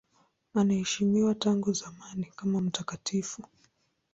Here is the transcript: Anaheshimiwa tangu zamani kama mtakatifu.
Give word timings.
Anaheshimiwa 0.53 1.35
tangu 1.35 1.73
zamani 1.73 2.25
kama 2.35 2.61
mtakatifu. 2.61 3.45